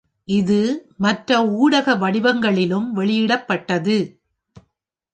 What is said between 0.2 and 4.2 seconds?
இது மற்ற ஊடக வடிவங்களிலும் வெளியிடப்பட்டது.